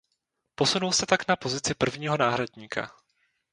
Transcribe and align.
Posunul 0.55 0.91
se 0.93 1.05
tak 1.05 1.27
na 1.27 1.35
pozici 1.35 1.73
prvního 1.73 2.17
náhradníka. 2.17 2.91